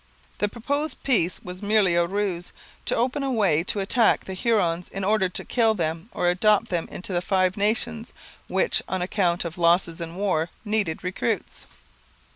[0.39, 2.51] The proposed peace was merely a ruse
[2.85, 6.31] to open a way to attack the Hurons in order to kill them or to
[6.31, 8.11] adopt them into the Five Nations,
[8.47, 11.67] which, on account of losses in war, needed recruits.